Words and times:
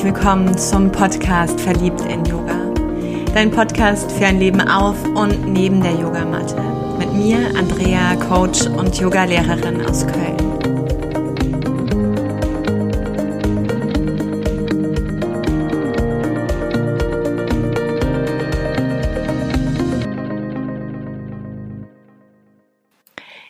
herzlich 0.00 0.14
willkommen 0.14 0.56
zum 0.56 0.90
Podcast 0.90 1.60
Verliebt 1.60 2.00
in 2.06 2.24
Yoga. 2.24 2.72
Dein 3.34 3.50
Podcast 3.50 4.10
für 4.10 4.24
ein 4.24 4.38
Leben 4.38 4.62
auf 4.62 4.96
und 5.04 5.52
neben 5.52 5.82
der 5.82 5.92
Yogamatte. 5.92 6.56
Mit 6.96 7.12
mir, 7.12 7.36
Andrea, 7.54 8.16
Coach 8.16 8.62
und 8.66 8.98
Yogalehrerin 8.98 9.84
aus 9.84 10.06
Köln. 10.06 10.38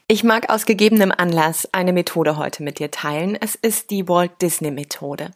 Ich 0.08 0.24
mag 0.24 0.50
aus 0.50 0.66
gegebenem 0.66 1.12
Anlass 1.16 1.68
eine 1.70 1.92
Methode 1.92 2.36
heute 2.36 2.64
mit 2.64 2.80
dir 2.80 2.90
teilen. 2.90 3.38
Es 3.40 3.54
ist 3.54 3.92
die 3.92 4.08
Walt 4.08 4.32
Disney 4.42 4.72
Methode. 4.72 5.30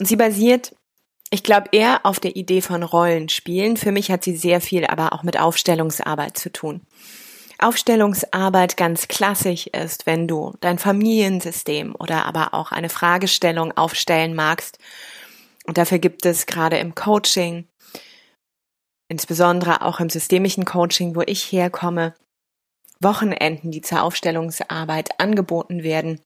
Und 0.00 0.06
sie 0.06 0.16
basiert, 0.16 0.74
ich 1.30 1.44
glaube, 1.44 1.68
eher 1.72 2.04
auf 2.04 2.18
der 2.18 2.34
Idee 2.34 2.62
von 2.62 2.82
Rollenspielen. 2.82 3.76
Für 3.76 3.92
mich 3.92 4.10
hat 4.10 4.24
sie 4.24 4.34
sehr 4.34 4.62
viel 4.62 4.86
aber 4.86 5.12
auch 5.12 5.22
mit 5.22 5.38
Aufstellungsarbeit 5.38 6.38
zu 6.38 6.50
tun. 6.50 6.80
Aufstellungsarbeit 7.58 8.78
ganz 8.78 9.08
klassisch 9.08 9.66
ist, 9.66 10.06
wenn 10.06 10.26
du 10.26 10.54
dein 10.60 10.78
Familiensystem 10.78 11.94
oder 11.94 12.24
aber 12.24 12.54
auch 12.54 12.72
eine 12.72 12.88
Fragestellung 12.88 13.76
aufstellen 13.76 14.34
magst. 14.34 14.78
Und 15.66 15.76
dafür 15.76 15.98
gibt 15.98 16.24
es 16.24 16.46
gerade 16.46 16.78
im 16.78 16.94
Coaching, 16.94 17.68
insbesondere 19.08 19.82
auch 19.82 20.00
im 20.00 20.08
systemischen 20.08 20.64
Coaching, 20.64 21.14
wo 21.14 21.20
ich 21.20 21.52
herkomme, 21.52 22.14
Wochenenden, 23.00 23.70
die 23.70 23.82
zur 23.82 24.02
Aufstellungsarbeit 24.02 25.20
angeboten 25.20 25.82
werden, 25.82 26.22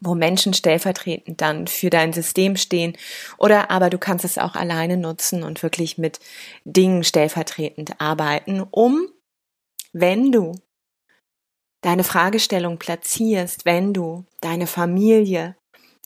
wo 0.00 0.14
Menschen 0.14 0.52
stellvertretend 0.52 1.40
dann 1.40 1.66
für 1.66 1.90
dein 1.90 2.12
System 2.12 2.56
stehen 2.56 2.96
oder 3.38 3.70
aber 3.70 3.90
du 3.90 3.98
kannst 3.98 4.24
es 4.24 4.38
auch 4.38 4.54
alleine 4.54 4.96
nutzen 4.96 5.42
und 5.42 5.62
wirklich 5.62 5.98
mit 5.98 6.20
Dingen 6.64 7.04
stellvertretend 7.04 8.00
arbeiten, 8.00 8.62
um, 8.70 9.08
wenn 9.92 10.32
du 10.32 10.52
deine 11.80 12.04
Fragestellung 12.04 12.78
platzierst, 12.78 13.64
wenn 13.64 13.94
du 13.94 14.24
deine 14.40 14.66
Familie 14.66 15.56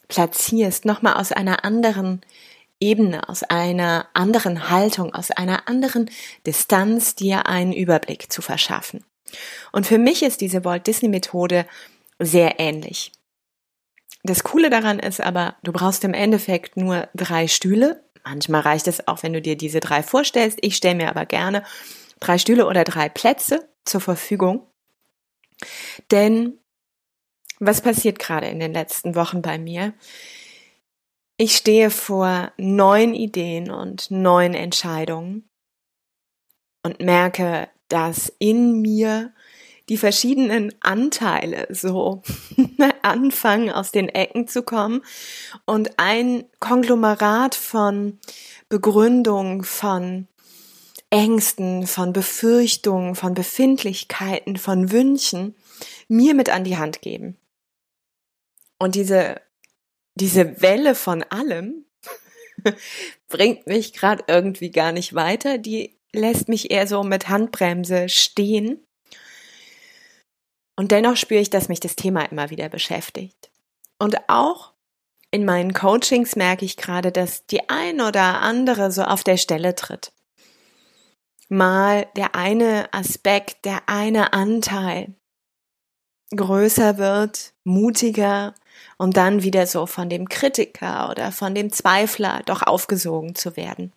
platzierst, 0.08 0.84
nochmal 0.84 1.14
aus 1.14 1.32
einer 1.32 1.64
anderen 1.64 2.20
Ebene, 2.80 3.28
aus 3.28 3.42
einer 3.42 4.08
anderen 4.14 4.70
Haltung, 4.70 5.14
aus 5.14 5.30
einer 5.30 5.68
anderen 5.68 6.10
Distanz 6.46 7.14
dir 7.14 7.46
einen 7.46 7.72
Überblick 7.72 8.32
zu 8.32 8.42
verschaffen. 8.42 9.04
Und 9.72 9.86
für 9.86 9.98
mich 9.98 10.22
ist 10.22 10.40
diese 10.40 10.64
Walt 10.64 10.86
Disney 10.86 11.08
Methode 11.08 11.66
sehr 12.18 12.58
ähnlich. 12.58 13.12
Das 14.22 14.44
Coole 14.44 14.70
daran 14.70 14.98
ist 14.98 15.20
aber, 15.20 15.56
du 15.62 15.72
brauchst 15.72 16.04
im 16.04 16.14
Endeffekt 16.14 16.76
nur 16.76 17.08
drei 17.14 17.48
Stühle. 17.48 18.04
Manchmal 18.24 18.60
reicht 18.60 18.86
es 18.86 19.08
auch, 19.08 19.22
wenn 19.22 19.32
du 19.32 19.40
dir 19.40 19.56
diese 19.56 19.80
drei 19.80 20.02
vorstellst. 20.02 20.58
Ich 20.60 20.76
stelle 20.76 20.96
mir 20.96 21.08
aber 21.08 21.24
gerne 21.24 21.64
drei 22.20 22.36
Stühle 22.36 22.66
oder 22.66 22.84
drei 22.84 23.08
Plätze 23.08 23.68
zur 23.84 24.00
Verfügung. 24.00 24.66
Denn 26.10 26.58
was 27.58 27.80
passiert 27.80 28.18
gerade 28.18 28.48
in 28.48 28.60
den 28.60 28.72
letzten 28.72 29.14
Wochen 29.14 29.42
bei 29.42 29.58
mir? 29.58 29.94
Ich 31.36 31.56
stehe 31.56 31.91
vor 31.91 32.52
neuen 32.58 33.14
Ideen 33.14 33.70
und 33.70 34.10
neuen 34.10 34.54
Entscheidungen 34.54 35.48
und 36.82 37.00
merke, 37.00 37.68
dass 37.88 38.32
in 38.38 38.80
mir 38.80 39.32
die 39.91 39.96
verschiedenen 39.96 40.72
Anteile 40.80 41.66
so 41.69 42.22
anfangen 43.02 43.70
aus 43.70 43.91
den 43.91 44.08
Ecken 44.08 44.47
zu 44.47 44.62
kommen 44.62 45.02
und 45.66 45.98
ein 45.98 46.44
Konglomerat 46.60 47.56
von 47.56 48.20
Begründungen, 48.69 49.64
von 49.64 50.28
Ängsten, 51.10 51.88
von 51.88 52.12
Befürchtungen, 52.12 53.16
von 53.16 53.34
Befindlichkeiten, 53.34 54.56
von 54.56 54.92
Wünschen 54.92 55.56
mir 56.06 56.34
mit 56.34 56.50
an 56.50 56.62
die 56.62 56.76
Hand 56.76 57.03
geben. 57.03 57.37
Und 58.78 58.94
diese, 58.94 59.41
diese 60.14 60.62
Welle 60.62 60.94
von 60.94 61.25
allem 61.25 61.84
bringt 63.28 63.66
mich 63.66 63.93
gerade 63.93 64.22
irgendwie 64.28 64.70
gar 64.70 64.93
nicht 64.93 65.16
weiter. 65.16 65.59
Die 65.59 65.98
lässt 66.12 66.48
mich 66.48 66.70
eher 66.70 66.87
so 66.87 67.03
mit 67.03 67.28
Handbremse 67.28 68.09
stehen. 68.09 68.87
Und 70.80 70.92
dennoch 70.92 71.18
spüre 71.18 71.42
ich, 71.42 71.50
dass 71.50 71.68
mich 71.68 71.80
das 71.80 71.94
Thema 71.94 72.22
immer 72.22 72.48
wieder 72.48 72.70
beschäftigt. 72.70 73.50
Und 73.98 74.16
auch 74.30 74.72
in 75.30 75.44
meinen 75.44 75.74
Coachings 75.74 76.36
merke 76.36 76.64
ich 76.64 76.78
gerade, 76.78 77.12
dass 77.12 77.44
die 77.44 77.68
ein 77.68 78.00
oder 78.00 78.41
andere 78.41 78.90
so 78.90 79.02
auf 79.02 79.22
der 79.22 79.36
Stelle 79.36 79.74
tritt. 79.74 80.10
Mal 81.50 82.06
der 82.16 82.34
eine 82.34 82.88
Aspekt, 82.94 83.66
der 83.66 83.90
eine 83.90 84.32
Anteil 84.32 85.12
größer 86.34 86.96
wird, 86.96 87.52
mutiger 87.62 88.54
und 88.96 89.19
dann 89.19 89.42
wieder 89.42 89.66
so 89.66 89.84
von 89.84 90.08
dem 90.08 90.30
Kritiker 90.30 91.10
oder 91.10 91.30
von 91.30 91.54
dem 91.54 91.70
Zweifler 91.70 92.40
doch 92.46 92.62
aufgesogen 92.62 93.34
zu 93.34 93.54
werden. 93.54 93.92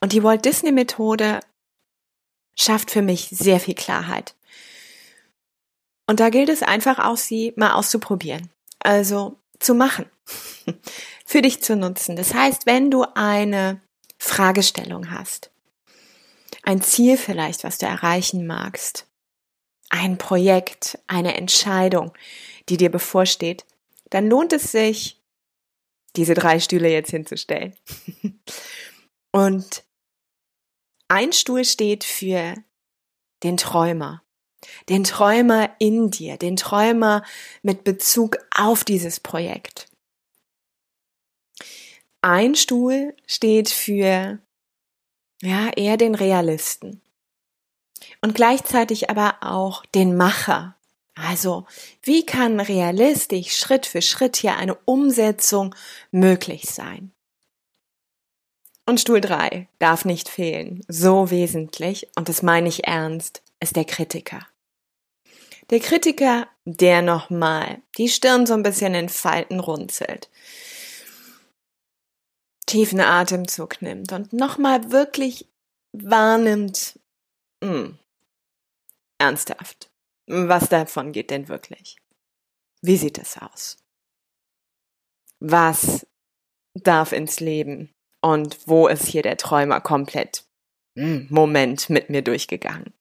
Und 0.00 0.12
die 0.12 0.22
Walt 0.22 0.44
Disney 0.44 0.70
Methode 0.70 1.40
schafft 2.54 2.92
für 2.92 3.02
mich 3.02 3.30
sehr 3.32 3.58
viel 3.58 3.74
Klarheit. 3.74 4.36
Und 6.12 6.20
da 6.20 6.28
gilt 6.28 6.50
es 6.50 6.62
einfach 6.62 6.98
auch, 6.98 7.16
sie 7.16 7.54
mal 7.56 7.72
auszuprobieren. 7.72 8.50
Also 8.80 9.38
zu 9.58 9.74
machen. 9.74 10.04
für 11.24 11.40
dich 11.40 11.62
zu 11.62 11.74
nutzen. 11.74 12.16
Das 12.16 12.34
heißt, 12.34 12.66
wenn 12.66 12.90
du 12.90 13.06
eine 13.14 13.80
Fragestellung 14.18 15.10
hast, 15.10 15.50
ein 16.64 16.82
Ziel 16.82 17.16
vielleicht, 17.16 17.64
was 17.64 17.78
du 17.78 17.86
erreichen 17.86 18.46
magst, 18.46 19.06
ein 19.88 20.18
Projekt, 20.18 20.98
eine 21.06 21.34
Entscheidung, 21.34 22.12
die 22.68 22.76
dir 22.76 22.90
bevorsteht, 22.90 23.64
dann 24.10 24.28
lohnt 24.28 24.52
es 24.52 24.70
sich, 24.70 25.18
diese 26.14 26.34
drei 26.34 26.60
Stühle 26.60 26.90
jetzt 26.90 27.10
hinzustellen. 27.10 27.74
Und 29.32 29.82
ein 31.08 31.32
Stuhl 31.32 31.64
steht 31.64 32.04
für 32.04 32.54
den 33.44 33.56
Träumer, 33.56 34.21
den 34.88 35.04
Träumer 35.04 35.70
in 35.78 36.10
dir, 36.10 36.36
den 36.36 36.56
Träumer 36.56 37.22
mit 37.62 37.84
Bezug 37.84 38.38
auf 38.54 38.84
dieses 38.84 39.20
Projekt. 39.20 39.88
Ein 42.20 42.54
Stuhl 42.54 43.16
steht 43.26 43.68
für 43.68 44.38
ja, 45.42 45.70
eher 45.76 45.96
den 45.96 46.14
Realisten 46.14 47.00
und 48.20 48.34
gleichzeitig 48.34 49.10
aber 49.10 49.36
auch 49.40 49.84
den 49.86 50.16
Macher. 50.16 50.76
Also, 51.14 51.66
wie 52.02 52.24
kann 52.24 52.60
realistisch 52.60 53.56
Schritt 53.58 53.86
für 53.86 54.00
Schritt 54.00 54.36
hier 54.36 54.56
eine 54.56 54.76
Umsetzung 54.84 55.74
möglich 56.10 56.66
sein? 56.70 57.12
Und 58.86 59.00
Stuhl 59.00 59.20
3 59.20 59.68
darf 59.78 60.04
nicht 60.04 60.28
fehlen. 60.28 60.84
So 60.88 61.30
wesentlich, 61.30 62.08
und 62.16 62.28
das 62.28 62.42
meine 62.42 62.68
ich 62.68 62.86
ernst, 62.86 63.42
ist 63.60 63.76
der 63.76 63.84
Kritiker. 63.84 64.46
Der 65.70 65.80
Kritiker, 65.80 66.48
der 66.64 67.02
nochmal 67.02 67.82
die 67.96 68.08
Stirn 68.08 68.46
so 68.46 68.54
ein 68.54 68.62
bisschen 68.62 68.94
in 68.94 69.08
Falten 69.08 69.60
runzelt, 69.60 70.30
tiefen 72.66 73.00
Atemzug 73.00 73.80
nimmt 73.82 74.12
und 74.12 74.32
nochmal 74.32 74.90
wirklich 74.90 75.48
wahrnimmt, 75.92 76.98
mh, 77.62 77.70
hm, 77.70 77.98
ernsthaft, 79.18 79.90
was 80.26 80.68
davon 80.68 81.12
geht 81.12 81.30
denn 81.30 81.48
wirklich? 81.48 81.96
Wie 82.80 82.96
sieht 82.96 83.18
es 83.18 83.38
aus? 83.38 83.76
Was 85.38 86.06
darf 86.74 87.12
ins 87.12 87.40
Leben? 87.40 87.94
und 88.22 88.66
wo 88.66 88.86
ist 88.88 89.06
hier 89.06 89.22
der 89.22 89.36
Träumer 89.36 89.80
komplett 89.80 90.44
hm, 90.96 91.26
Moment 91.28 91.90
mit 91.90 92.08
mir 92.08 92.22
durchgegangen. 92.22 92.94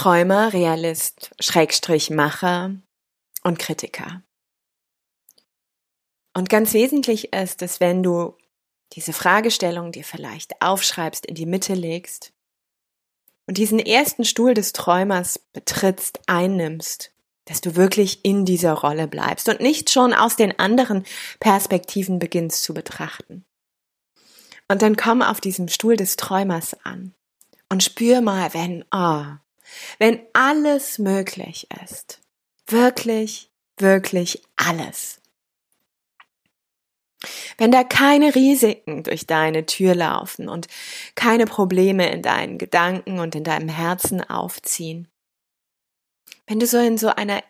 Träumer, 0.00 0.54
Realist, 0.54 1.30
Schrägstrich 1.40 2.08
Macher 2.08 2.74
und 3.44 3.58
Kritiker. 3.58 4.22
Und 6.32 6.48
ganz 6.48 6.72
wesentlich 6.72 7.34
ist 7.34 7.60
es, 7.60 7.80
wenn 7.80 8.02
du 8.02 8.34
diese 8.94 9.12
Fragestellung 9.12 9.92
dir 9.92 10.04
vielleicht 10.04 10.62
aufschreibst, 10.62 11.26
in 11.26 11.34
die 11.34 11.44
Mitte 11.44 11.74
legst 11.74 12.32
und 13.46 13.58
diesen 13.58 13.78
ersten 13.78 14.24
Stuhl 14.24 14.54
des 14.54 14.72
Träumers 14.72 15.38
betrittst, 15.52 16.20
einnimmst 16.26 17.12
dass 17.44 17.60
du 17.60 17.76
wirklich 17.76 18.24
in 18.24 18.46
dieser 18.46 18.72
Rolle 18.72 19.06
bleibst 19.06 19.50
und 19.50 19.60
nicht 19.60 19.90
schon 19.90 20.14
aus 20.14 20.36
den 20.36 20.58
anderen 20.58 21.04
Perspektiven 21.40 22.18
beginnst 22.18 22.62
zu 22.62 22.72
betrachten. 22.72 23.44
Und 24.68 24.80
dann 24.80 24.96
komm 24.96 25.20
auf 25.20 25.42
diesem 25.42 25.68
Stuhl 25.68 25.96
des 25.96 26.16
Träumers 26.16 26.74
an 26.84 27.12
und 27.68 27.82
spür 27.82 28.22
mal, 28.22 28.54
wenn, 28.54 28.84
oh, 28.94 29.24
wenn 29.98 30.20
alles 30.32 30.98
möglich 30.98 31.68
ist, 31.84 32.20
wirklich, 32.66 33.50
wirklich 33.76 34.42
alles. 34.56 35.20
Wenn 37.58 37.70
da 37.70 37.84
keine 37.84 38.34
Risiken 38.34 39.02
durch 39.02 39.26
deine 39.26 39.66
Tür 39.66 39.94
laufen 39.94 40.48
und 40.48 40.68
keine 41.14 41.44
Probleme 41.44 42.10
in 42.10 42.22
deinen 42.22 42.56
Gedanken 42.56 43.18
und 43.18 43.34
in 43.34 43.44
deinem 43.44 43.68
Herzen 43.68 44.22
aufziehen, 44.22 45.08
wenn 46.46 46.58
du 46.58 46.66
so 46.66 46.78
in 46.78 46.96
so 46.96 47.08
einer 47.08 47.42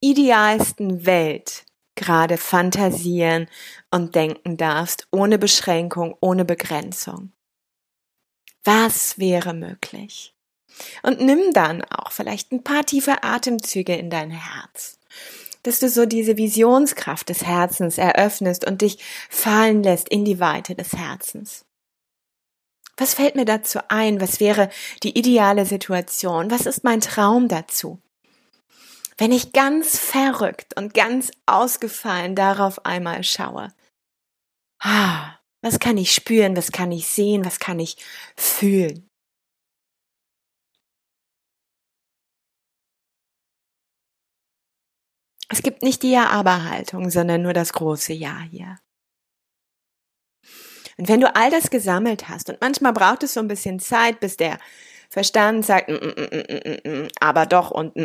idealsten 0.00 1.06
Welt 1.06 1.64
gerade 1.94 2.38
fantasieren 2.38 3.48
und 3.90 4.14
denken 4.14 4.56
darfst, 4.56 5.08
ohne 5.10 5.38
Beschränkung, 5.38 6.16
ohne 6.20 6.44
Begrenzung. 6.44 7.32
Was 8.64 9.18
wäre 9.18 9.54
möglich? 9.54 10.34
Und 11.02 11.20
nimm 11.20 11.52
dann 11.52 11.82
auch 11.84 12.12
vielleicht 12.12 12.52
ein 12.52 12.62
paar 12.62 12.84
tiefe 12.84 13.22
Atemzüge 13.22 13.96
in 13.96 14.10
dein 14.10 14.30
Herz, 14.30 14.98
dass 15.62 15.80
du 15.80 15.88
so 15.88 16.06
diese 16.06 16.36
Visionskraft 16.36 17.28
des 17.28 17.44
Herzens 17.44 17.98
eröffnest 17.98 18.66
und 18.66 18.82
dich 18.82 18.98
fallen 19.28 19.82
lässt 19.82 20.08
in 20.08 20.24
die 20.24 20.40
Weite 20.40 20.74
des 20.74 20.92
Herzens. 20.92 21.64
Was 22.96 23.14
fällt 23.14 23.36
mir 23.36 23.44
dazu 23.44 23.78
ein? 23.88 24.20
Was 24.20 24.40
wäre 24.40 24.70
die 25.02 25.16
ideale 25.16 25.66
Situation? 25.66 26.50
Was 26.50 26.66
ist 26.66 26.84
mein 26.84 27.00
Traum 27.00 27.48
dazu? 27.48 28.00
wenn 29.18 29.32
ich 29.32 29.52
ganz 29.52 29.98
verrückt 29.98 30.76
und 30.76 30.94
ganz 30.94 31.32
ausgefallen 31.44 32.36
darauf 32.36 32.86
einmal 32.86 33.24
schaue. 33.24 33.74
Ah, 34.78 35.34
was 35.60 35.80
kann 35.80 35.98
ich 35.98 36.14
spüren, 36.14 36.56
was 36.56 36.70
kann 36.70 36.92
ich 36.92 37.08
sehen, 37.08 37.44
was 37.44 37.58
kann 37.58 37.80
ich 37.80 37.96
fühlen? 38.36 39.10
Es 45.48 45.62
gibt 45.62 45.82
nicht 45.82 46.02
die 46.02 46.12
Ja-Aber-Haltung, 46.12 47.10
sondern 47.10 47.42
nur 47.42 47.52
das 47.52 47.72
große 47.72 48.12
Ja 48.12 48.40
hier. 48.50 48.78
Und 50.98 51.08
wenn 51.08 51.20
du 51.20 51.34
all 51.34 51.50
das 51.50 51.70
gesammelt 51.70 52.28
hast, 52.28 52.50
und 52.50 52.60
manchmal 52.60 52.92
braucht 52.92 53.22
es 53.22 53.34
so 53.34 53.40
ein 53.40 53.48
bisschen 53.48 53.78
Zeit, 53.78 54.20
bis 54.20 54.36
der 54.36 54.58
Verstand 55.08 55.64
sagt, 55.64 55.88
mm, 55.88 55.94
mm, 55.94 57.04
mm, 57.04 57.08
aber 57.20 57.46
doch 57.46 57.70
und 57.70 57.96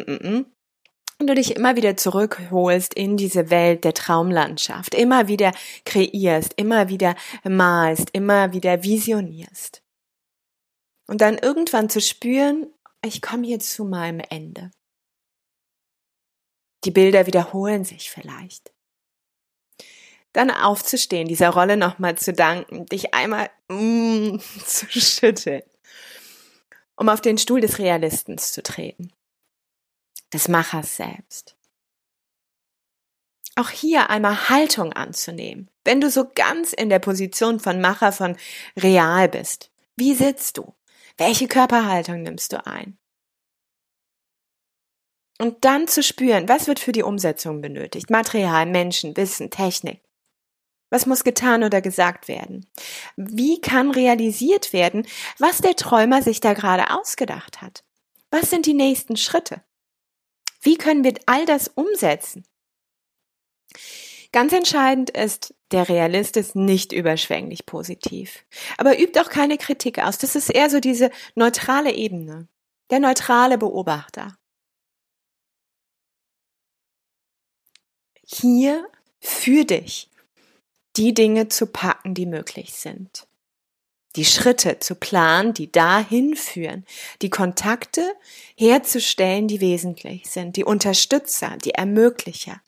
und 1.20 1.28
du 1.28 1.36
dich 1.36 1.56
immer 1.56 1.76
wieder 1.76 1.96
zurückholst 1.96 2.94
in 2.94 3.18
diese 3.18 3.50
Welt 3.50 3.84
der 3.84 3.94
Traumlandschaft, 3.94 4.94
immer 4.96 5.28
wieder 5.28 5.54
kreierst, 5.86 6.54
immer 6.58 6.90
wieder 6.90 7.16
malst, 7.44 8.10
immer 8.14 8.52
wieder 8.52 8.84
visionierst. 8.84 9.84
Und 11.08 11.22
dann 11.22 11.38
irgendwann 11.38 11.90
zu 11.90 12.02
spüren, 12.02 12.68
ich 13.06 13.22
komme 13.22 13.46
hier 13.46 13.60
zu 13.60 13.86
meinem 13.86 14.22
Ende. 14.30 14.72
Die 16.86 16.92
Bilder 16.92 17.28
wiederholen 17.28 17.86
sich 17.86 18.12
vielleicht. 18.12 18.74
Dann 20.34 20.52
aufzustehen, 20.52 21.28
dieser 21.28 21.50
Rolle 21.50 21.78
nochmal 21.78 22.18
zu 22.18 22.34
danken, 22.34 22.86
dich 22.88 23.14
einmal 23.14 23.50
mm, 23.70 24.38
zu 24.66 24.88
schütteln, 24.90 25.64
um 26.96 27.10
auf 27.10 27.22
den 27.22 27.38
Stuhl 27.38 27.62
des 27.62 27.80
Realistens 27.80 28.52
zu 28.52 28.64
treten 28.64 29.14
des 30.34 30.48
Machers 30.48 30.96
selbst. 30.96 31.56
Auch 33.56 33.70
hier 33.70 34.10
einmal 34.10 34.50
Haltung 34.50 34.94
anzunehmen. 34.94 35.70
Wenn 35.84 36.02
du 36.02 36.10
so 36.10 36.26
ganz 36.34 36.74
in 36.74 36.90
der 36.90 37.00
Position 37.00 37.60
von 37.60 37.80
Macher 37.80 38.12
von 38.12 38.36
real 38.78 39.30
bist, 39.30 39.72
wie 39.96 40.16
sitzt 40.16 40.58
du? 40.58 40.74
Welche 41.18 41.48
Körperhaltung 41.48 42.24
nimmst 42.24 42.52
du 42.52 42.66
ein? 42.66 42.98
Und 45.40 45.66
dann 45.66 45.88
zu 45.88 46.04
spüren, 46.04 46.48
was 46.48 46.68
wird 46.68 46.80
für 46.80 46.92
die 46.92 47.04
Umsetzung 47.04 47.62
benötigt? 47.62 48.10
Material, 48.10 48.66
Menschen, 48.66 49.18
Wissen, 49.18 49.50
Technik. 49.50 50.02
Was 50.90 51.08
muss 51.08 51.24
getan 51.24 51.64
oder 51.64 51.82
gesagt 51.82 52.28
werden? 52.28 52.68
Wie 53.16 53.60
kann 53.60 53.90
realisiert 53.90 54.74
werden, 54.74 55.08
was 55.40 55.58
der 55.58 55.76
Träumer 55.76 56.22
sich 56.22 56.40
da 56.40 56.54
gerade 56.54 56.92
ausgedacht 56.92 57.62
hat? 57.62 57.84
Was 58.30 58.52
sind 58.52 58.68
die 58.68 58.76
nächsten 58.76 59.18
Schritte? 59.18 59.64
Wie 60.62 60.76
können 60.76 61.04
wir 61.04 61.16
all 61.26 61.46
das 61.46 61.68
umsetzen? 61.68 62.46
Ganz 64.32 64.54
entscheidend 64.54 65.10
ist, 65.10 65.54
der 65.72 65.90
Realist 65.90 66.38
ist 66.38 66.56
nicht 66.56 66.92
überschwänglich 66.92 67.66
positiv. 67.66 68.46
Aber 68.78 69.00
übt 69.00 69.20
auch 69.20 69.30
keine 69.30 69.58
Kritik 69.58 69.98
aus. 69.98 70.20
Das 70.20 70.36
ist 70.36 70.50
eher 70.50 70.70
so 70.70 70.80
diese 70.80 71.12
neutrale 71.36 71.92
Ebene. 71.92 72.48
Der 72.92 73.00
neutrale 73.00 73.58
Beobachter. 73.58 74.38
Hier 78.26 78.88
für 79.20 79.66
dich 79.66 80.10
die 80.96 81.14
Dinge 81.14 81.50
zu 81.50 81.68
packen, 81.68 82.14
die 82.14 82.26
möglich 82.26 82.74
sind 82.74 83.28
die 84.16 84.26
Schritte 84.26 84.80
zu 84.80 84.96
planen, 84.96 85.54
die 85.54 85.72
dahin 85.72 86.36
führen, 86.36 86.86
die 87.22 87.30
Kontakte 87.30 88.16
herzustellen, 88.56 89.48
die 89.48 89.60
wesentlich 89.60 90.30
sind, 90.30 90.56
die 90.56 90.64
Unterstützer, 90.64 91.58
die 91.58 91.72
Ermöglicher. 91.72 92.62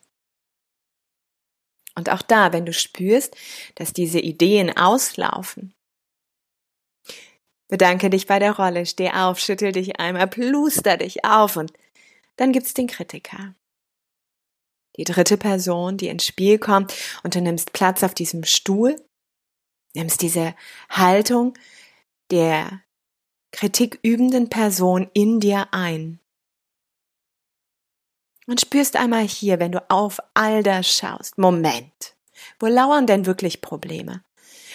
Und 1.96 2.10
auch 2.10 2.22
da, 2.22 2.52
wenn 2.52 2.66
du 2.66 2.74
spürst, 2.74 3.36
dass 3.76 3.94
diese 3.94 4.20
Ideen 4.20 4.76
auslaufen, 4.76 5.74
bedanke 7.68 8.10
dich 8.10 8.28
bei 8.28 8.40
der 8.40 8.54
Rolle, 8.54 8.86
steh 8.86 9.12
auf, 9.12 9.40
schüttel 9.40 9.72
dich 9.72 10.00
einmal, 10.00 10.28
pluster 10.28 10.98
dich 10.98 11.24
auf 11.24 11.56
und 11.56 11.72
dann 12.38 12.52
gibt's 12.52 12.74
den 12.74 12.88
Kritiker. 12.88 13.56
Die 14.98 15.04
dritte 15.04 15.38
Person, 15.38 15.98
die 15.98 16.08
ins 16.08 16.26
Spiel 16.26 16.58
kommt 16.58 16.94
und 17.24 17.36
du 17.36 17.42
nimmst 17.42 17.74
Platz 17.74 18.04
auf 18.04 18.14
diesem 18.14 18.44
Stuhl 18.44 18.96
nimmst 19.96 20.22
diese 20.22 20.56
Haltung 20.90 21.58
der 22.32 22.82
kritikübenden 23.52 24.50
Person 24.50 25.10
in 25.14 25.40
dir 25.40 25.70
ein. 25.72 26.20
Und 28.48 28.62
spürst 28.62 28.96
einmal 28.96 29.28
hier, 29.28 29.60
wenn 29.60 29.72
du 29.72 29.90
auf 29.90 30.20
all 30.36 30.62
das 30.62 30.88
schaust, 30.88 31.38
Moment, 31.38 32.16
wo 32.60 32.68
lauern 32.68 33.08
denn 33.08 33.26
wirklich 33.26 33.62
Probleme? 33.62 34.24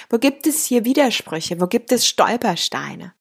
Wo 0.09 0.19
gibt 0.19 0.47
es 0.49 0.65
hier 0.65 0.85
Widersprüche? 0.85 1.61
Wo 1.61 1.69
gibt 1.69 1.93
es 1.93 2.07
Stolpersteine? 2.07 3.15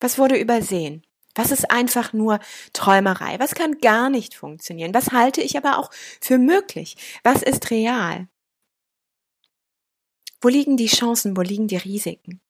Was 0.00 0.16
wurde 0.16 0.38
übersehen? 0.38 1.04
Was 1.40 1.52
ist 1.52 1.70
einfach 1.70 2.12
nur 2.12 2.38
Träumerei? 2.74 3.38
Was 3.38 3.54
kann 3.54 3.78
gar 3.78 4.10
nicht 4.10 4.34
funktionieren? 4.34 4.92
Was 4.92 5.10
halte 5.12 5.40
ich 5.40 5.56
aber 5.56 5.78
auch 5.78 5.90
für 6.20 6.36
möglich? 6.36 6.96
Was 7.24 7.42
ist 7.42 7.70
real? 7.70 8.28
Wo 10.42 10.48
liegen 10.48 10.76
die 10.76 10.86
Chancen? 10.86 11.38
Wo 11.38 11.40
liegen 11.40 11.66
die 11.66 11.78
Risiken? 11.78 12.42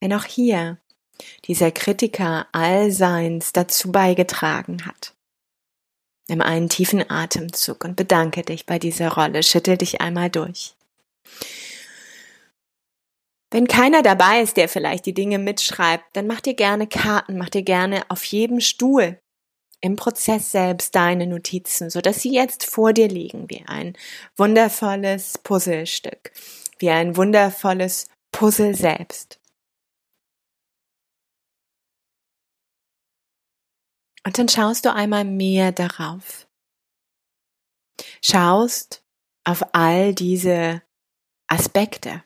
Wenn 0.00 0.12
auch 0.12 0.24
hier 0.24 0.78
dieser 1.46 1.70
Kritiker 1.70 2.48
allseins 2.52 3.52
dazu 3.52 3.90
beigetragen 3.92 4.84
hat, 4.84 5.14
Nimm 6.30 6.42
einen 6.42 6.68
tiefen 6.68 7.10
Atemzug 7.10 7.84
und 7.84 7.96
bedanke 7.96 8.42
dich 8.42 8.66
bei 8.66 8.78
dieser 8.78 9.08
Rolle. 9.12 9.42
Schüttel 9.42 9.78
dich 9.78 10.02
einmal 10.02 10.28
durch. 10.28 10.74
Wenn 13.50 13.66
keiner 13.66 14.02
dabei 14.02 14.42
ist, 14.42 14.56
der 14.56 14.68
vielleicht 14.68 15.06
die 15.06 15.14
Dinge 15.14 15.38
mitschreibt, 15.38 16.04
dann 16.12 16.26
mach 16.26 16.40
dir 16.40 16.54
gerne 16.54 16.86
Karten, 16.86 17.38
mach 17.38 17.48
dir 17.48 17.62
gerne 17.62 18.02
auf 18.10 18.22
jedem 18.24 18.60
Stuhl 18.60 19.18
im 19.80 19.96
Prozess 19.96 20.50
selbst 20.50 20.94
deine 20.94 21.26
Notizen, 21.26 21.88
so 21.88 22.00
dass 22.00 22.20
sie 22.20 22.32
jetzt 22.32 22.66
vor 22.66 22.92
dir 22.92 23.08
liegen 23.08 23.48
wie 23.48 23.64
ein 23.66 23.96
wundervolles 24.36 25.38
Puzzlestück, 25.38 26.32
wie 26.78 26.90
ein 26.90 27.16
wundervolles 27.16 28.08
Puzzle 28.32 28.74
selbst. 28.74 29.40
Und 34.26 34.38
dann 34.38 34.48
schaust 34.48 34.84
du 34.84 34.92
einmal 34.92 35.24
mehr 35.24 35.72
darauf. 35.72 36.46
Schaust 38.22 39.02
auf 39.44 39.74
all 39.74 40.12
diese 40.12 40.82
Aspekte. 41.48 42.22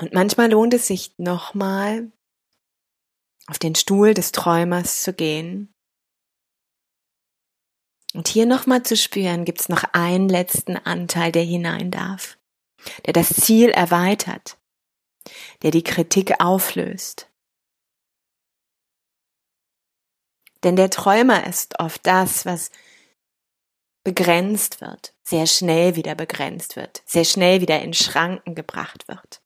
Und 0.00 0.14
manchmal 0.14 0.50
lohnt 0.50 0.74
es 0.74 0.86
sich 0.86 1.18
nochmal 1.18 2.12
auf 3.48 3.58
den 3.58 3.74
Stuhl 3.74 4.14
des 4.14 4.30
Träumers 4.30 5.02
zu 5.02 5.12
gehen. 5.12 5.74
Und 8.14 8.28
hier 8.28 8.46
nochmal 8.46 8.84
zu 8.84 8.96
spüren, 8.96 9.44
gibt 9.44 9.60
es 9.60 9.68
noch 9.68 9.84
einen 9.92 10.28
letzten 10.28 10.76
Anteil, 10.76 11.32
der 11.32 11.42
hinein 11.42 11.90
darf, 11.90 12.38
der 13.06 13.12
das 13.12 13.28
Ziel 13.28 13.70
erweitert, 13.70 14.56
der 15.62 15.72
die 15.72 15.82
Kritik 15.84 16.40
auflöst. 16.40 17.27
Denn 20.64 20.76
der 20.76 20.90
Träumer 20.90 21.46
ist 21.46 21.78
oft 21.78 22.04
das, 22.06 22.44
was 22.44 22.70
begrenzt 24.04 24.80
wird, 24.80 25.14
sehr 25.22 25.46
schnell 25.46 25.94
wieder 25.94 26.14
begrenzt 26.14 26.76
wird, 26.76 27.02
sehr 27.04 27.24
schnell 27.24 27.60
wieder 27.60 27.80
in 27.82 27.94
Schranken 27.94 28.54
gebracht 28.54 29.06
wird. 29.06 29.42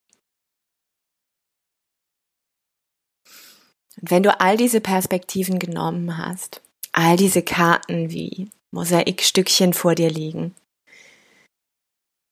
Und 4.00 4.10
wenn 4.10 4.22
du 4.22 4.38
all 4.40 4.56
diese 4.56 4.80
Perspektiven 4.80 5.58
genommen 5.58 6.16
hast, 6.16 6.62
all 6.92 7.16
diese 7.16 7.42
Karten 7.42 8.10
wie 8.10 8.50
Mosaikstückchen 8.70 9.74
vor 9.74 9.94
dir 9.94 10.10
liegen, 10.10 10.54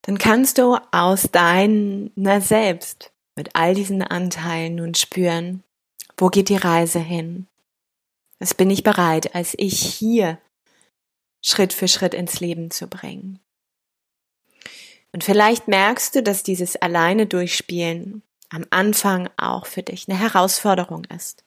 dann 0.02 0.16
kannst 0.16 0.58
du 0.58 0.76
aus 0.92 1.28
deiner 1.30 2.40
selbst 2.40 3.12
mit 3.36 3.54
all 3.54 3.74
diesen 3.74 4.02
Anteilen 4.02 4.76
nun 4.76 4.94
spüren, 4.94 5.62
wo 6.16 6.28
geht 6.28 6.48
die 6.48 6.56
Reise 6.56 6.98
hin? 6.98 7.46
Was 8.40 8.54
bin 8.54 8.70
ich 8.70 8.82
bereit, 8.82 9.34
als 9.34 9.54
ich 9.58 9.80
hier 9.80 10.38
Schritt 11.44 11.72
für 11.72 11.88
Schritt 11.88 12.14
ins 12.14 12.40
Leben 12.40 12.70
zu 12.70 12.88
bringen? 12.88 13.38
Und 15.12 15.24
vielleicht 15.24 15.68
merkst 15.68 16.14
du, 16.14 16.22
dass 16.22 16.42
dieses 16.42 16.76
alleine 16.76 17.26
durchspielen 17.26 18.22
am 18.48 18.66
Anfang 18.70 19.28
auch 19.36 19.66
für 19.66 19.82
dich 19.82 20.08
eine 20.08 20.18
Herausforderung 20.18 21.04
ist. 21.04 21.44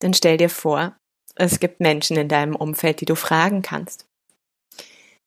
Dann 0.00 0.14
stell 0.14 0.36
dir 0.36 0.50
vor, 0.50 0.96
es 1.34 1.58
gibt 1.58 1.80
Menschen 1.80 2.16
in 2.16 2.28
deinem 2.28 2.54
Umfeld, 2.54 3.00
die 3.00 3.06
du 3.06 3.16
fragen 3.16 3.62
kannst. 3.62 4.06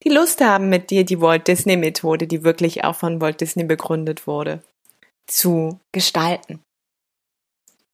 Die 0.03 0.09
Lust 0.09 0.41
haben, 0.41 0.69
mit 0.69 0.91
dir 0.91 1.03
die 1.03 1.19
Walt 1.19 1.47
Disney 1.47 1.75
Methode, 1.75 2.27
die 2.27 2.43
wirklich 2.43 2.83
auch 2.83 2.95
von 2.95 3.19
Walt 3.19 3.41
Disney 3.41 3.63
begründet 3.63 4.27
wurde, 4.27 4.61
zu 5.25 5.79
gestalten. 5.91 6.61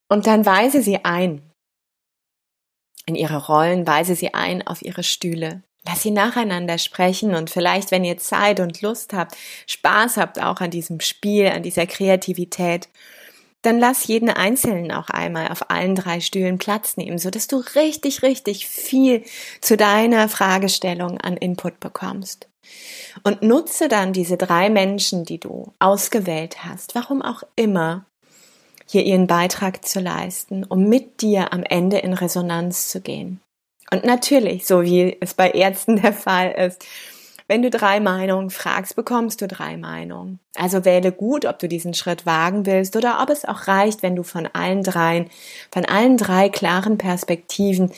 Und 0.09 0.27
dann 0.27 0.45
weise 0.45 0.83
sie 0.83 1.05
ein. 1.05 1.52
In 3.05 3.15
ihre 3.15 3.47
Rollen 3.47 3.85
weise 3.85 4.15
sie 4.15 4.33
ein 4.33 4.65
auf 4.65 4.81
ihre 4.81 5.03
Stühle. 5.03 5.61
Lass 5.85 6.03
sie 6.03 6.11
nacheinander 6.11 6.77
sprechen 6.77 7.35
und 7.35 7.49
vielleicht, 7.49 7.91
wenn 7.91 8.05
ihr 8.05 8.17
Zeit 8.17 8.61
und 8.61 8.81
Lust 8.81 9.13
habt, 9.13 9.35
Spaß 9.67 10.17
habt 10.17 10.41
auch 10.41 10.61
an 10.61 10.71
diesem 10.71 11.01
Spiel, 11.01 11.47
an 11.47 11.63
dieser 11.63 11.85
Kreativität, 11.85 12.87
dann 13.63 13.79
lass 13.79 14.07
jeden 14.07 14.29
Einzelnen 14.29 14.91
auch 14.91 15.09
einmal 15.09 15.49
auf 15.49 15.69
allen 15.69 15.95
drei 15.95 16.19
Stühlen 16.19 16.57
Platz 16.57 16.97
nehmen, 16.97 17.17
so 17.17 17.29
dass 17.29 17.47
du 17.47 17.57
richtig, 17.75 18.21
richtig 18.21 18.67
viel 18.67 19.23
zu 19.61 19.75
deiner 19.75 20.29
Fragestellung 20.29 21.19
an 21.19 21.37
Input 21.37 21.79
bekommst. 21.79 22.47
Und 23.23 23.41
nutze 23.41 23.87
dann 23.87 24.13
diese 24.13 24.37
drei 24.37 24.69
Menschen, 24.69 25.25
die 25.25 25.39
du 25.39 25.73
ausgewählt 25.79 26.63
hast, 26.63 26.95
warum 26.95 27.21
auch 27.21 27.43
immer, 27.55 28.05
hier 28.85 29.03
ihren 29.03 29.27
Beitrag 29.27 29.85
zu 29.85 29.99
leisten, 29.99 30.63
um 30.63 30.89
mit 30.89 31.21
dir 31.21 31.53
am 31.53 31.63
Ende 31.63 31.97
in 31.99 32.13
Resonanz 32.13 32.89
zu 32.89 33.01
gehen. 33.01 33.39
Und 33.91 34.05
natürlich, 34.05 34.65
so 34.65 34.81
wie 34.81 35.17
es 35.19 35.33
bei 35.33 35.51
Ärzten 35.51 35.95
der 36.01 36.13
Fall 36.13 36.51
ist, 36.51 36.85
wenn 37.47 37.61
du 37.61 37.69
drei 37.69 37.99
Meinungen 37.99 38.49
fragst, 38.49 38.95
bekommst 38.95 39.41
du 39.41 39.47
drei 39.47 39.75
Meinungen. 39.77 40.39
Also 40.55 40.85
wähle 40.85 41.11
gut, 41.11 41.45
ob 41.45 41.59
du 41.59 41.67
diesen 41.67 41.93
Schritt 41.93 42.25
wagen 42.25 42.65
willst 42.65 42.95
oder 42.95 43.21
ob 43.21 43.29
es 43.29 43.45
auch 43.45 43.67
reicht, 43.67 44.01
wenn 44.01 44.15
du 44.15 44.23
von 44.23 44.47
allen 44.47 44.81
dreien, 44.81 45.29
von 45.71 45.85
allen 45.85 46.17
drei 46.17 46.49
klaren 46.49 46.97
Perspektiven 46.97 47.91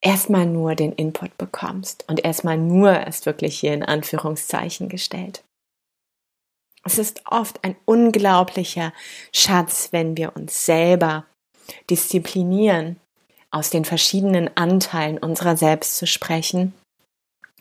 erstmal 0.00 0.46
nur 0.46 0.74
den 0.74 0.92
Input 0.92 1.38
bekommst. 1.38 2.04
Und 2.08 2.24
erstmal 2.24 2.58
nur 2.58 3.06
ist 3.06 3.24
wirklich 3.24 3.58
hier 3.58 3.72
in 3.72 3.84
Anführungszeichen 3.84 4.88
gestellt. 4.88 5.44
Es 6.88 6.96
ist 6.96 7.20
oft 7.26 7.62
ein 7.64 7.76
unglaublicher 7.84 8.94
Schatz, 9.30 9.88
wenn 9.90 10.16
wir 10.16 10.34
uns 10.34 10.64
selber 10.64 11.26
disziplinieren, 11.90 12.96
aus 13.50 13.68
den 13.68 13.84
verschiedenen 13.84 14.50
Anteilen 14.56 15.18
unserer 15.18 15.56
selbst 15.56 15.96
zu 15.96 16.06
sprechen 16.06 16.72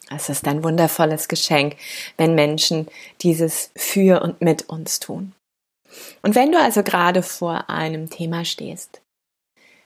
es 0.09 0.29
ist 0.29 0.47
ein 0.47 0.63
wundervolles 0.63 1.27
Geschenk, 1.27 1.75
wenn 2.15 2.35
Menschen 2.35 2.87
dieses 3.21 3.71
für 3.75 4.21
und 4.21 4.41
mit 4.41 4.69
uns 4.69 4.99
tun. 4.99 5.33
Und 6.21 6.35
wenn 6.35 6.51
du 6.51 6.59
also 6.59 6.83
gerade 6.83 7.23
vor 7.23 7.69
einem 7.69 8.09
Thema 8.09 8.45
stehst, 8.45 9.01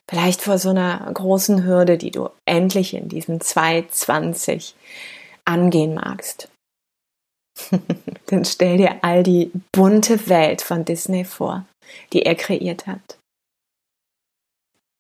vielleicht 0.10 0.42
vor 0.42 0.58
so 0.58 0.70
einer 0.70 1.10
großen 1.12 1.66
Hürde, 1.66 1.98
die 1.98 2.12
du 2.12 2.30
endlich 2.46 2.94
in 2.94 3.10
diesem 3.10 3.42
2020 3.42 4.76
angehen 5.46 5.96
magst, 5.96 6.51
dann 8.28 8.46
stell 8.46 8.78
dir 8.78 9.04
all 9.04 9.24
die 9.24 9.52
bunte 9.72 10.28
Welt 10.28 10.62
von 10.62 10.86
Disney 10.86 11.26
vor, 11.26 11.66
die 12.14 12.24
er 12.24 12.36
kreiert 12.36 12.88
hat. 12.88 13.18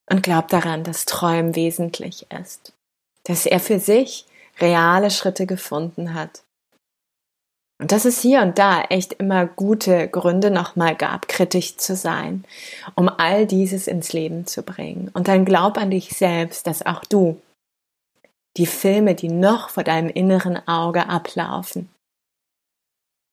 Und 0.10 0.24
glaub 0.24 0.50
daran, 0.50 0.84
dass 0.84 1.06
Träumen 1.06 1.56
wesentlich 1.56 2.27
ist, 2.32 2.74
dass 3.24 3.46
er 3.46 3.60
für 3.60 3.80
sich 3.80 4.25
reale 4.60 5.10
Schritte 5.10 5.46
gefunden 5.46 6.13
hat. 6.13 6.44
Und 7.80 7.91
dass 7.91 8.06
es 8.06 8.22
hier 8.22 8.41
und 8.41 8.60
da 8.60 8.84
echt 8.84 9.13
immer 9.13 9.48
gute 9.48 10.08
Gründe 10.08 10.51
nochmal 10.51 10.96
gab, 10.96 11.27
kritisch 11.27 11.77
zu 11.77 11.96
sein, 11.96 12.46
um 12.96 13.10
all 13.10 13.48
dieses 13.48 13.88
ins 13.88 14.13
Leben 14.13 14.46
zu 14.46 14.62
bringen. 14.62 15.10
Und 15.13 15.27
dann 15.27 15.46
glaub 15.46 15.77
an 15.77 15.89
dich 15.89 16.10
selbst, 16.10 16.68
dass 16.68 16.86
auch 16.86 17.03
du 17.06 17.41
die 18.58 18.68
Filme, 18.68 19.15
die 19.15 19.30
noch 19.30 19.70
vor 19.70 19.84
deinem 19.84 20.10
inneren 20.10 20.68
Auge 20.68 21.08
ablaufen, 21.08 21.89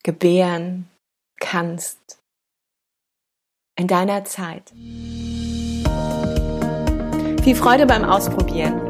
gebären 0.02 0.88
kannst 1.40 2.18
in 3.78 3.86
deiner 3.86 4.24
Zeit. 4.24 4.72
Viel 7.42 7.54
Freude 7.54 7.86
beim 7.86 8.04
Ausprobieren. 8.04 8.80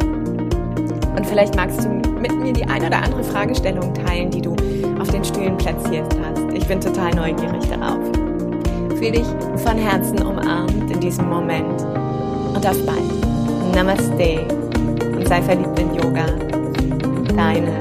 Und 1.16 1.26
vielleicht 1.26 1.54
magst 1.56 1.84
du 1.84 1.88
mit 1.88 2.32
mir 2.32 2.52
die 2.52 2.64
eine 2.64 2.86
oder 2.86 3.02
andere 3.02 3.22
Fragestellung 3.22 3.92
teilen, 3.94 4.30
die 4.30 4.40
du 4.40 4.52
auf 5.00 5.08
den 5.08 5.24
Stühlen 5.24 5.56
platziert 5.56 6.12
hast. 6.22 6.52
Ich 6.52 6.66
bin 6.66 6.80
total 6.80 7.14
neugierig 7.14 7.68
darauf. 7.68 8.04
Fühl 8.98 9.12
dich 9.12 9.26
von 9.62 9.76
Herzen 9.76 10.20
umarmt 10.22 10.90
in 10.90 11.00
diesem 11.00 11.28
Moment 11.28 11.82
und 11.82 12.66
auf 12.66 12.84
bald. 12.84 13.74
Namaste 13.74 14.46
und 15.14 15.28
sei 15.28 15.42
verliebt 15.42 15.78
in 15.78 15.94
Yoga. 15.94 16.26
Deine 17.36 17.78